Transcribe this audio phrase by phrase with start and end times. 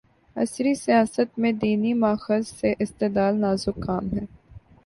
[0.35, 4.25] عصری سیاست میں دینی ماخذ سے استدلال‘ نازک کام ہے۔